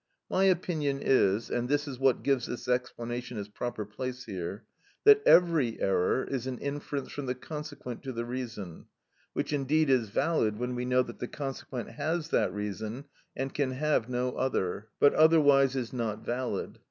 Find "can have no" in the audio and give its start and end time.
13.53-14.31